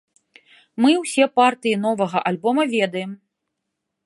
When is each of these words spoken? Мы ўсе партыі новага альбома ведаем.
Мы 0.83 0.89
ўсе 1.01 1.23
партыі 1.39 1.75
новага 1.85 2.25
альбома 2.31 2.63
ведаем. 2.75 3.11